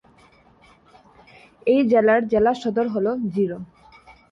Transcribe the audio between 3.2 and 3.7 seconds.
Zero.